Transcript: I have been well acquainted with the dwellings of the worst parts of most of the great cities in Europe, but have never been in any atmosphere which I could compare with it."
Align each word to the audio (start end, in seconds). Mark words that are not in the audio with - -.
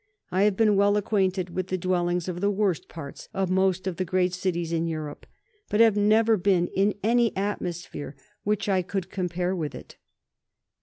I 0.31 0.45
have 0.45 0.57
been 0.57 0.75
well 0.75 0.97
acquainted 0.97 1.51
with 1.51 1.67
the 1.67 1.77
dwellings 1.77 2.27
of 2.27 2.41
the 2.41 2.49
worst 2.49 2.89
parts 2.89 3.29
of 3.35 3.51
most 3.51 3.85
of 3.85 3.97
the 3.97 4.03
great 4.03 4.33
cities 4.33 4.73
in 4.73 4.87
Europe, 4.87 5.27
but 5.69 5.79
have 5.79 5.95
never 5.95 6.37
been 6.37 6.69
in 6.69 6.95
any 7.03 7.37
atmosphere 7.37 8.15
which 8.43 8.67
I 8.67 8.81
could 8.81 9.11
compare 9.11 9.55
with 9.55 9.75
it." 9.75 9.97